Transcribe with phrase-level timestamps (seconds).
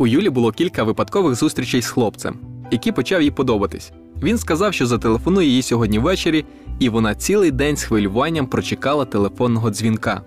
[0.00, 2.38] У Юлі було кілька випадкових зустрічей з хлопцем,
[2.70, 3.92] який почав їй подобатись.
[4.22, 6.44] Він сказав, що зателефонує їй сьогодні ввечері,
[6.78, 10.22] і вона цілий день з хвилюванням прочекала телефонного дзвінка.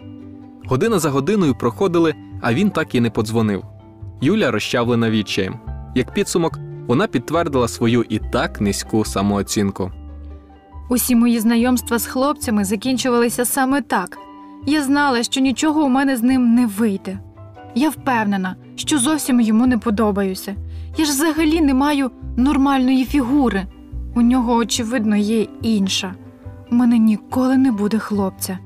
[0.65, 3.63] Година за годиною проходили, а він так і не подзвонив.
[4.21, 5.59] Юля розчавлена відчаєм.
[5.95, 9.91] Як підсумок, вона підтвердила свою і так низьку самооцінку.
[10.89, 14.17] Усі мої знайомства з хлопцями закінчувалися саме так.
[14.65, 17.19] Я знала, що нічого у мене з ним не вийде.
[17.75, 20.55] Я впевнена, що зовсім йому не подобаюся.
[20.97, 23.65] Я ж взагалі не маю нормальної фігури.
[24.15, 26.15] У нього, очевидно, є інша.
[26.71, 28.59] У мене ніколи не буде хлопця.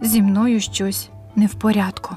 [0.00, 2.16] Зі мною щось не в порядку.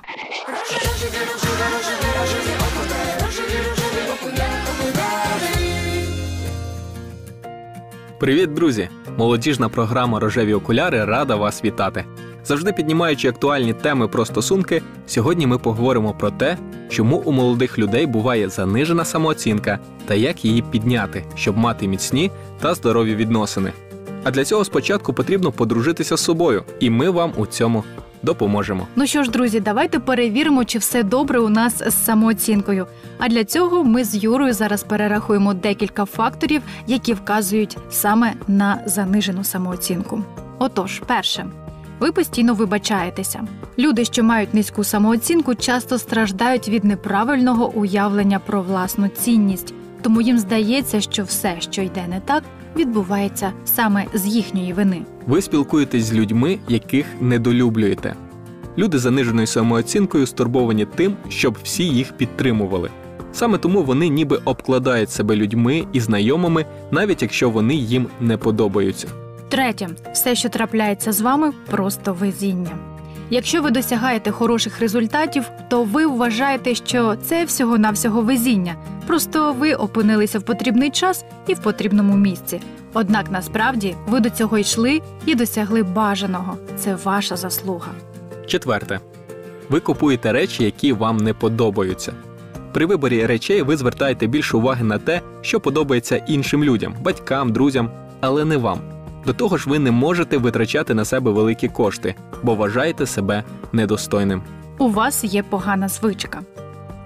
[8.19, 8.89] Привіт, друзі!
[9.17, 12.05] Молодіжна програма Рожеві окуляри рада вас вітати.
[12.49, 16.57] Завжди піднімаючи актуальні теми про стосунки, сьогодні ми поговоримо про те,
[16.89, 22.73] чому у молодих людей буває занижена самооцінка та як її підняти, щоб мати міцні та
[22.73, 23.73] здорові відносини.
[24.23, 27.83] А для цього спочатку потрібно подружитися з собою, і ми вам у цьому
[28.23, 28.87] допоможемо.
[28.95, 32.87] Ну що ж, друзі, давайте перевіримо, чи все добре у нас з самооцінкою.
[33.19, 39.43] А для цього ми з Юрою зараз перерахуємо декілька факторів, які вказують саме на занижену
[39.43, 40.23] самооцінку.
[40.59, 41.45] Отож, перше.
[41.99, 43.47] Ви постійно вибачаєтеся.
[43.79, 50.39] Люди, що мають низьку самооцінку, часто страждають від неправильного уявлення про власну цінність, тому їм
[50.39, 52.43] здається, що все, що йде не так,
[52.75, 55.01] відбувається саме з їхньої вини.
[55.27, 58.15] Ви спілкуєтесь з людьми, яких недолюблюєте.
[58.77, 62.89] Люди з заниженою самооцінкою стурбовані тим, щоб всі їх підтримували.
[63.33, 69.07] Саме тому вони ніби обкладають себе людьми і знайомими, навіть якщо вони їм не подобаються.
[69.49, 72.71] Третє, все, що трапляється з вами, просто везіння.
[73.29, 78.75] Якщо ви досягаєте хороших результатів, то ви вважаєте, що це всього-навсього везіння.
[79.07, 82.61] Просто ви опинилися в потрібний час і в потрібному місці.
[82.93, 86.57] Однак насправді ви до цього йшли і досягли бажаного.
[86.77, 87.91] Це ваша заслуга.
[88.47, 88.99] Четверте,
[89.69, 92.13] ви купуєте речі, які вам не подобаються.
[92.73, 97.91] При виборі речей ви звертаєте більше уваги на те, що подобається іншим людям, батькам, друзям,
[98.21, 98.98] але не вам.
[99.29, 104.41] До того ж, ви не можете витрачати на себе великі кошти, бо вважаєте себе недостойним.
[104.79, 106.41] У вас є погана звичка.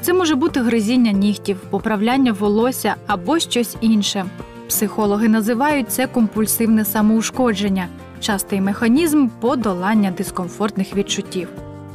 [0.01, 4.25] Це може бути гризіння нігтів, поправляння волосся або щось інше.
[4.67, 7.87] Психологи називають це компульсивне самоушкодження,
[8.19, 11.47] частий механізм подолання дискомфортних відчуттів,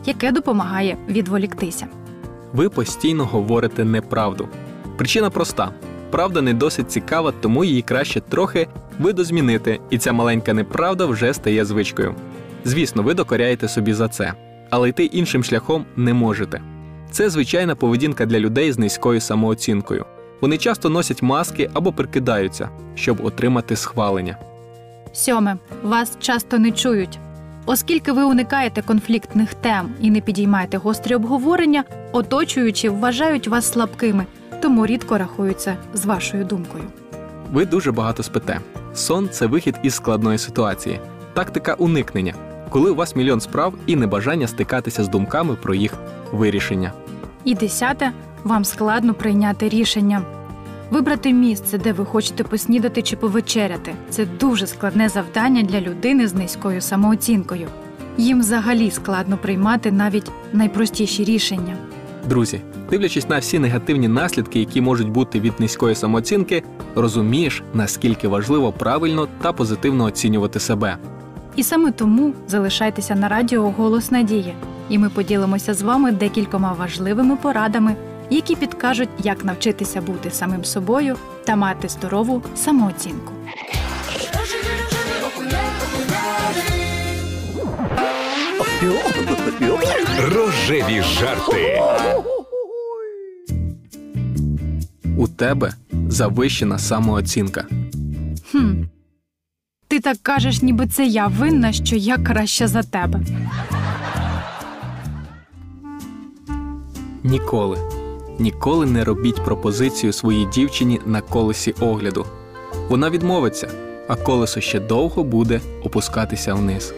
[0.06, 1.86] яке допомагає відволіктися.
[2.52, 4.48] Ви постійно говорите неправду.
[4.96, 5.70] Причина проста:
[6.10, 8.66] правда не досить цікава, тому її краще трохи
[8.98, 12.14] видозмінити, і ця маленька неправда вже стає звичкою.
[12.64, 14.32] Звісно, ви докоряєте собі за це,
[14.70, 16.60] але йти іншим шляхом не можете.
[17.10, 20.04] Це звичайна поведінка для людей з низькою самооцінкою.
[20.40, 24.36] Вони часто носять маски або прикидаються, щоб отримати схвалення.
[25.12, 27.18] Сьоме, вас часто не чують.
[27.66, 34.26] Оскільки ви уникаєте конфліктних тем і не підіймаєте гострі обговорення, оточуючі вважають вас слабкими,
[34.60, 36.84] тому рідко рахуються з вашою думкою.
[37.52, 38.60] Ви дуже багато спите.
[38.94, 41.00] Сон це вихід із складної ситуації,
[41.34, 42.34] тактика уникнення,
[42.70, 45.94] коли у вас мільйон справ і небажання стикатися з думками про їх
[46.32, 46.92] вирішення.
[47.44, 48.12] І десяте,
[48.44, 50.22] вам складно прийняти рішення.
[50.90, 56.34] Вибрати місце, де ви хочете поснідати чи повечеряти, це дуже складне завдання для людини з
[56.34, 57.68] низькою самооцінкою.
[58.18, 61.76] Їм взагалі складно приймати навіть найпростіші рішення.
[62.28, 66.62] Друзі, дивлячись на всі негативні наслідки, які можуть бути від низької самооцінки,
[66.94, 70.96] розумієш, наскільки важливо правильно та позитивно оцінювати себе.
[71.56, 74.54] І саме тому залишайтеся на радіо Голос Надії,
[74.88, 77.96] і ми поділимося з вами декількома важливими порадами,
[78.30, 83.37] які підкажуть, як навчитися бути самим собою та мати здорову самооцінку.
[90.20, 91.82] Рожеві жарти.
[95.18, 95.72] У тебе
[96.08, 97.64] завищена самооцінка.
[98.50, 98.82] Хм.
[99.88, 103.20] Ти так кажеш, ніби це я винна, що я краща за тебе.
[107.24, 107.78] Ніколи,
[108.38, 112.26] ніколи не робіть пропозицію своїй дівчині на колесі огляду.
[112.88, 113.70] Вона відмовиться,
[114.08, 116.94] а колесо ще довго буде опускатися вниз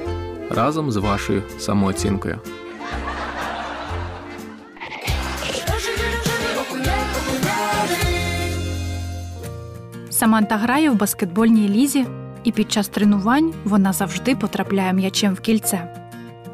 [0.51, 2.39] разом з вашою самооцінкою.
[10.11, 12.07] Саманта грає в баскетбольній лізі,
[12.45, 15.95] і під час тренувань вона завжди потрапляє м'ячем в кільце.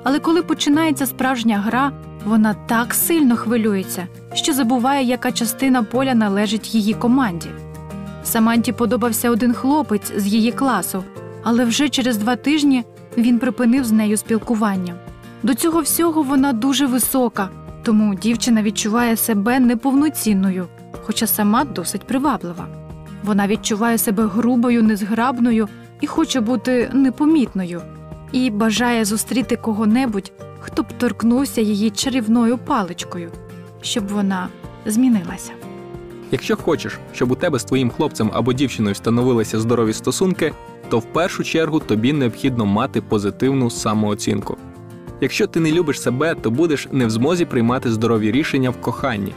[0.02, 1.92] Але коли починається справжня гра,
[2.26, 7.48] Вона так сильно хвилюється, що забуває, яка частина поля належить її команді.
[8.24, 11.04] Саманті подобався один хлопець з її класу,
[11.42, 12.84] але вже через два тижні
[13.16, 14.94] він припинив з нею спілкування.
[15.42, 17.48] До цього всього вона дуже висока,
[17.82, 20.66] тому дівчина відчуває себе неповноцінною,
[21.06, 22.66] хоча сама досить приваблива.
[23.24, 25.68] Вона відчуває себе грубою, незграбною
[26.00, 27.82] і хоче бути непомітною,
[28.32, 33.30] і бажає зустріти кого-небудь, хто б торкнувся її чарівною паличкою,
[33.82, 34.48] щоб вона
[34.86, 35.52] змінилася.
[36.30, 40.52] Якщо хочеш, щоб у тебе з твоїм хлопцем або дівчиною встановилися здорові стосунки,
[40.88, 44.56] то в першу чергу тобі необхідно мати позитивну самооцінку.
[45.20, 49.32] Якщо ти не любиш себе, то будеш не в змозі приймати здорові рішення в коханні.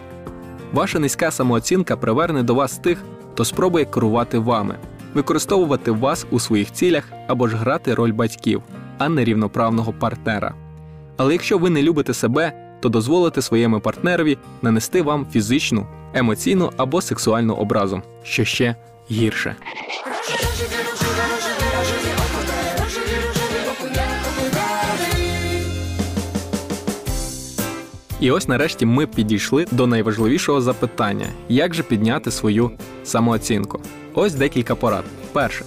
[0.74, 3.04] Ваша низька самооцінка приверне до вас тих,
[3.34, 4.76] хто спробує керувати вами,
[5.14, 8.62] використовувати вас у своїх цілях або ж грати роль батьків,
[8.98, 10.54] а не рівноправного партнера.
[11.18, 17.02] Але якщо ви не любите себе, то дозволите своєму партнерові нанести вам фізичну, емоційну або
[17.02, 18.76] сексуальну образу, що ще
[19.12, 19.56] гірше.
[28.20, 32.72] І ось нарешті ми підійшли до найважливішого запитання: як же підняти свою
[33.04, 33.82] самооцінку?
[34.14, 35.04] Ось декілька порад.
[35.34, 35.66] Перше.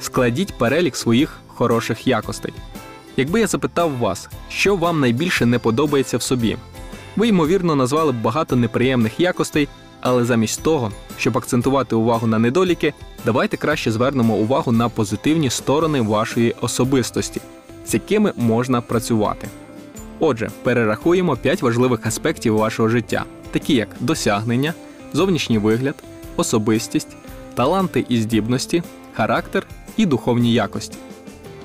[0.00, 2.52] Складіть перелік своїх хороших якостей.
[3.16, 6.56] Якби я запитав вас, що вам найбільше не подобається в собі,
[7.16, 9.68] ви, ймовірно, назвали б багато неприємних якостей,
[10.00, 12.94] але замість того, щоб акцентувати увагу на недоліки,
[13.24, 17.40] давайте краще звернемо увагу на позитивні сторони вашої особистості,
[17.86, 19.48] з якими можна працювати.
[20.20, 24.74] Отже, перерахуємо 5 важливих аспектів вашого життя, такі як досягнення,
[25.12, 25.94] зовнішній вигляд,
[26.36, 27.16] особистість,
[27.54, 28.82] таланти і здібності,
[29.12, 29.66] характер
[29.96, 30.98] і духовні якості.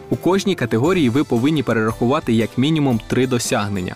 [0.09, 3.95] У кожній категорії ви повинні перерахувати як мінімум три досягнення.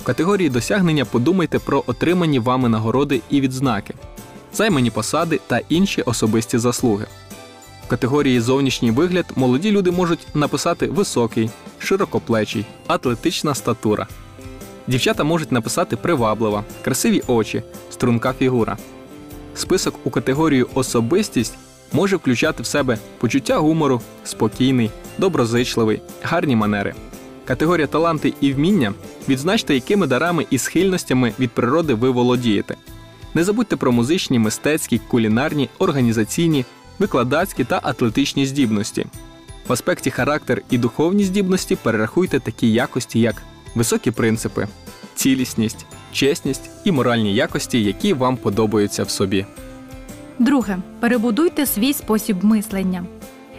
[0.00, 3.94] В категорії досягнення подумайте про отримані вами нагороди і відзнаки,
[4.52, 7.06] займані посади та інші особисті заслуги.
[7.84, 14.06] В категорії зовнішній вигляд молоді люди можуть написати високий, широкоплечий, атлетична статура.
[14.86, 18.76] Дівчата можуть написати приваблива, красиві очі, струнка фігура.
[19.54, 21.54] Список у категорію особистість
[21.92, 26.94] може включати в себе почуття гумору, спокійний, доброзичливий, гарні манери.
[27.44, 28.94] Категорія таланти і вміння
[29.28, 32.76] відзначте, якими дарами і схильностями від природи ви володієте.
[33.34, 36.64] Не забудьте про музичні, мистецькі, кулінарні, організаційні,
[36.98, 39.06] викладацькі та атлетичні здібності.
[39.68, 43.42] В аспекті характер і духовні здібності перерахуйте такі якості, як
[43.74, 44.68] високі принципи,
[45.14, 49.46] цілісність, чесність і моральні якості, які вам подобаються в собі.
[50.38, 53.06] Друге, перебудуйте свій спосіб мислення.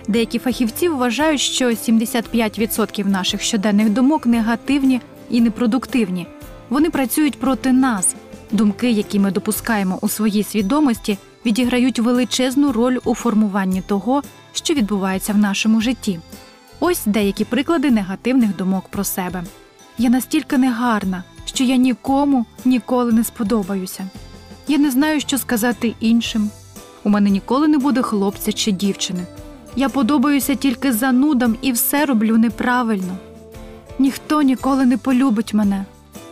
[0.08, 6.28] Деякі фахівці вважають, що 75% наших щоденних думок негативні і непродуктивні.
[6.70, 8.16] Вони працюють проти нас.
[8.52, 15.34] Думки, які ми допускаємо у своїй свідомості, відіграють величезну роль у формуванні того, що відбувається
[15.34, 16.20] в нашому житті.
[16.80, 19.44] Ось деякі приклади негативних думок про себе.
[19.98, 24.10] Я настільки негарна, що я нікому ніколи не сподобаюся.
[24.68, 26.50] Я не знаю, що сказати іншим.
[27.04, 29.24] У мене ніколи не буде хлопця чи дівчини.
[29.76, 33.18] Я подобаюся тільки занудам і все роблю неправильно.
[34.00, 35.86] Ніхто ніколи не полюбить мене.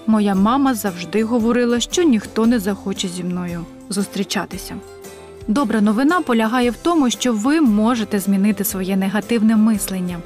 [0.07, 4.75] Моя мама завжди говорила, що ніхто не захоче зі мною зустрічатися.
[5.47, 10.19] Добра новина полягає в тому, що ви можете змінити своє негативне мислення.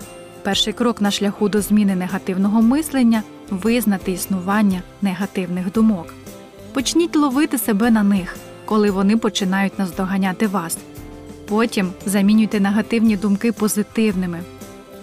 [0.43, 6.13] Перший крок на шляху до зміни негативного мислення визнати існування негативних думок.
[6.73, 10.77] Почніть ловити себе на них, коли вони починають наздоганяти вас.
[11.47, 14.39] Потім замінюйте негативні думки позитивними.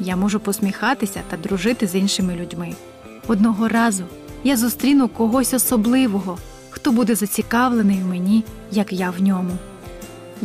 [0.00, 2.74] Я можу посміхатися та дружити з іншими людьми.
[3.26, 4.04] Одного разу
[4.44, 6.38] я зустріну когось особливого,
[6.70, 9.58] хто буде зацікавлений в мені, як я в ньому.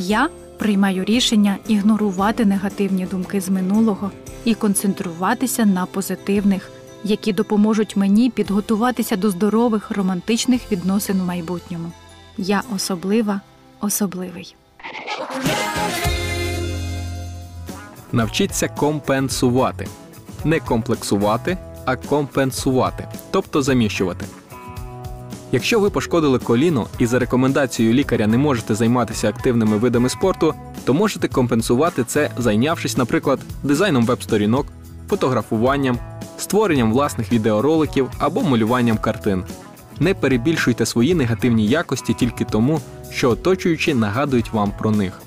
[0.01, 4.11] Я приймаю рішення ігнорувати негативні думки з минулого
[4.45, 6.71] і концентруватися на позитивних,
[7.03, 11.91] які допоможуть мені підготуватися до здорових романтичних відносин в майбутньому.
[12.37, 13.41] Я особлива,
[13.81, 14.55] особливий.
[18.11, 19.87] Навчіться компенсувати.
[20.45, 24.25] Не комплексувати, а компенсувати, тобто заміщувати.
[25.51, 30.53] Якщо ви пошкодили коліно і за рекомендацією лікаря не можете займатися активними видами спорту,
[30.85, 34.67] то можете компенсувати це, зайнявшись, наприклад, дизайном веб-сторінок,
[35.09, 35.97] фотографуванням,
[36.37, 39.43] створенням власних відеороликів або малюванням картин.
[39.99, 45.21] Не перебільшуйте свої негативні якості тільки тому, що оточуючі нагадують вам про них.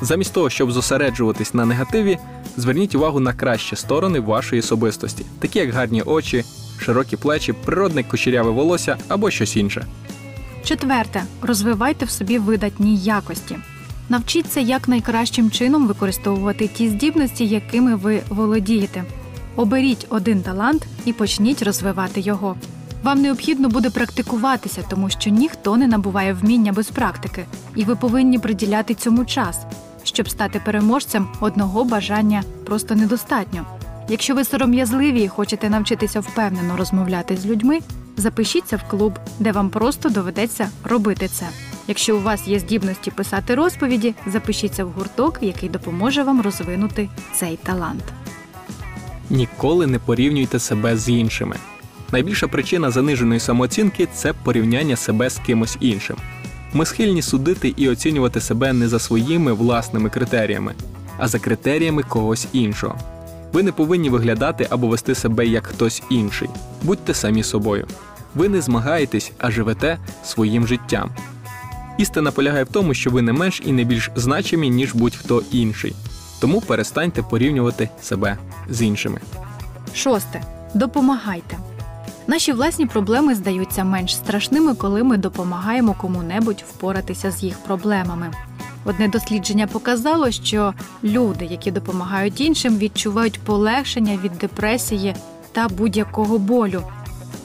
[0.00, 2.18] Замість того, щоб зосереджуватись на негативі,
[2.56, 6.44] зверніть увагу на кращі сторони вашої особистості, такі як гарні очі,
[6.82, 9.86] широкі плечі, природне кучеряве волосся або щось інше.
[10.64, 13.56] Четверте, розвивайте в собі видатні якості.
[14.08, 19.04] Навчіться як найкращим чином використовувати ті здібності, якими ви володієте.
[19.56, 22.56] Оберіть один талант і почніть розвивати його.
[23.02, 27.44] Вам необхідно буде практикуватися, тому що ніхто не набуває вміння без практики,
[27.76, 29.60] і ви повинні приділяти цьому час.
[30.02, 33.66] Щоб стати переможцем, одного бажання просто недостатньо.
[34.08, 37.78] Якщо ви сором'язливі і хочете навчитися впевнено розмовляти з людьми,
[38.16, 41.46] запишіться в клуб, де вам просто доведеться робити це.
[41.88, 47.56] Якщо у вас є здібності писати розповіді, запишіться в гурток, який допоможе вам розвинути цей
[47.56, 48.04] талант.
[49.30, 51.56] Ніколи не порівнюйте себе з іншими.
[52.12, 56.16] Найбільша причина заниженої самооцінки це порівняння себе з кимось іншим.
[56.72, 60.74] Ми схильні судити і оцінювати себе не за своїми власними критеріями,
[61.18, 62.98] а за критеріями когось іншого.
[63.52, 66.48] Ви не повинні виглядати або вести себе як хтось інший.
[66.82, 67.86] Будьте самі собою.
[68.34, 71.10] Ви не змагаєтесь, а живете своїм життям.
[71.98, 75.94] Істина полягає в тому, що ви не менш і не більш значимі, ніж будь-хто інший.
[76.40, 78.38] Тому перестаньте порівнювати себе
[78.70, 79.20] з іншими.
[79.94, 80.42] Шосте.
[80.74, 81.58] Допомагайте.
[82.26, 88.30] Наші власні проблеми здаються менш страшними, коли ми допомагаємо кому-небудь впоратися з їх проблемами.
[88.84, 90.74] Одне дослідження показало, що
[91.04, 95.14] люди, які допомагають іншим, відчувають полегшення від депресії
[95.52, 96.82] та будь-якого болю.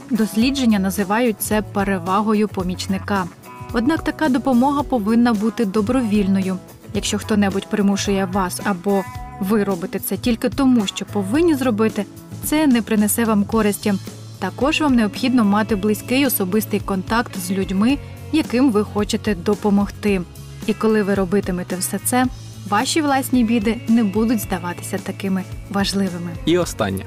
[0.10, 3.26] Дослідження називають це перевагою помічника.
[3.74, 6.58] Однак така допомога повинна бути добровільною.
[6.94, 9.04] Якщо хто-небудь примушує вас або
[9.40, 12.06] ви робите це тільки тому, що повинні зробити,
[12.44, 13.94] це не принесе вам користі.
[14.40, 17.98] Також вам необхідно мати близький особистий контакт з людьми,
[18.32, 20.22] яким ви хочете допомогти.
[20.68, 22.26] І коли ви робитимете все це,
[22.70, 26.32] ваші власні біди не будуть здаватися такими важливими.
[26.46, 27.06] І останнє.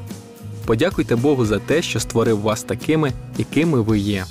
[0.66, 4.24] Подякуйте Богу за те, що створив вас такими, якими ви є.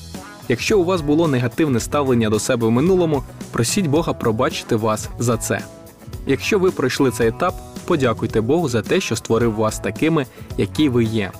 [0.49, 5.37] Якщо у вас було негативне ставлення до себе в минулому, просіть Бога пробачити вас за
[5.37, 5.61] це.
[6.27, 7.55] Якщо ви пройшли цей етап,
[7.85, 10.25] подякуйте Богу за те, що створив вас такими,
[10.57, 11.31] які ви є.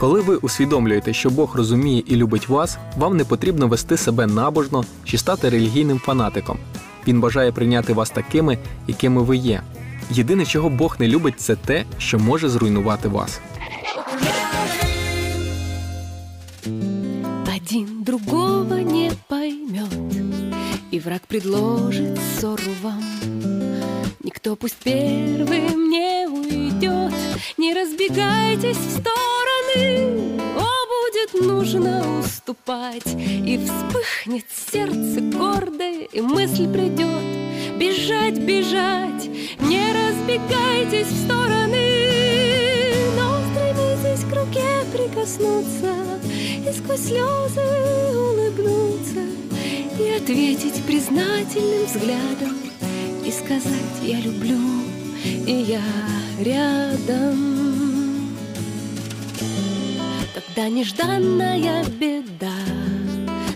[0.00, 4.84] Коли ви усвідомлюєте, що Бог розуміє і любить вас, вам не потрібно вести себе набожно
[5.04, 6.58] чи стати релігійним фанатиком.
[7.06, 9.62] Він бажає прийняти вас такими, якими ви є.
[10.10, 13.40] Єдине, чого Бог не любить, це те, що може зруйнувати вас.
[17.56, 19.92] Один другого не поймет,
[20.92, 23.02] и враг предложит ссору вам.
[24.22, 27.12] Никто пусть первым не уйдет,
[27.56, 30.38] не разбегайтесь в стороны.
[30.58, 30.83] О,
[31.14, 39.28] будет нужно уступать, и вспыхнет сердце гордое, и мысль придет бежать, бежать,
[39.60, 45.94] не разбегайтесь в стороны, но стремитесь к руке прикоснуться
[46.68, 47.62] и сквозь слезы
[48.16, 49.20] улыбнуться.
[49.98, 52.56] И ответить признательным взглядом
[53.24, 54.58] и сказать я люблю
[55.46, 55.82] и я
[56.40, 57.53] рядом.
[60.54, 62.54] Тогда нежданная беда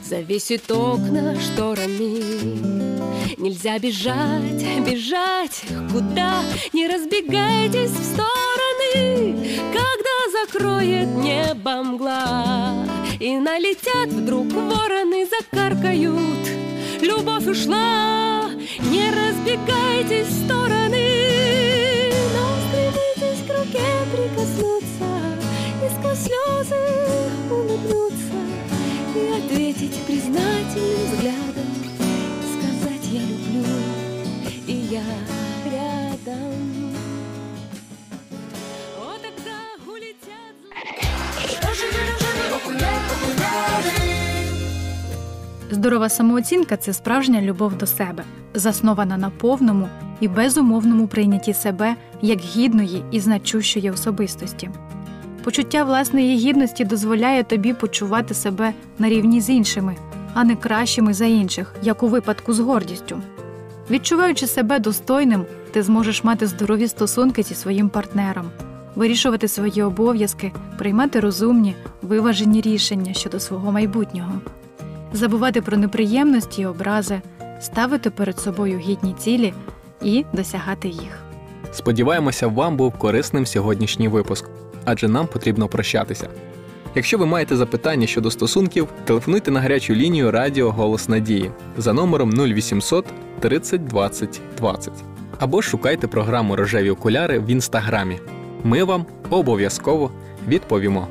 [0.03, 3.37] завесит окна шторами.
[3.39, 5.63] Нельзя бежать, бежать
[5.93, 9.37] куда, не разбегайтесь в стороны,
[9.73, 12.75] когда закроет небо мгла
[13.21, 16.49] и налетят вдруг вороны, закаркают.
[17.01, 18.51] Любовь ушла,
[18.81, 24.88] не разбегайтесь в стороны, но стремитесь к руке прикоснуться
[26.18, 26.76] слезы
[27.50, 28.38] улыбнуться
[29.16, 31.70] и ответить признательным взглядом,
[32.54, 33.66] сказать я люблю
[34.68, 35.04] и я
[35.66, 36.94] рядом.
[38.98, 40.56] О, тогда улетят
[45.72, 49.90] Здорова самооцінка це справжня любов до себе, заснована на повному
[50.20, 54.70] і безумовному прийнятті себе як гідної і значущої особистості.
[55.49, 59.97] Почуття власної гідності дозволяє тобі почувати себе на рівні з іншими,
[60.35, 63.21] а не кращими за інших, як у випадку з гордістю.
[63.91, 68.51] Відчуваючи себе достойним, ти зможеш мати здорові стосунки зі своїм партнером,
[68.95, 74.33] вирішувати свої обов'язки, приймати розумні, виважені рішення щодо свого майбутнього
[75.13, 77.21] забувати про неприємності і образи,
[77.61, 79.55] ставити перед собою гідні цілі
[80.03, 81.19] і досягати їх.
[81.73, 84.45] Сподіваємося, вам був корисним сьогоднішній випуск,
[84.91, 86.29] адже нам потрібно прощатися.
[86.95, 92.31] Якщо ви маєте запитання щодо стосунків, телефонуйте на гарячу лінію Радіо Голос Надії за номером
[92.31, 93.07] 0800
[93.41, 94.93] 30 20 20
[95.39, 98.19] або шукайте програму Рожеві окуляри в інстаграмі.
[98.65, 100.11] Ми вам обов'язково
[100.49, 101.09] відповімо.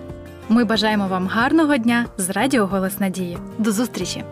[0.49, 3.37] Ми бажаємо вам гарного дня з Радіо Голос Надії.
[3.57, 4.23] До зустрічі!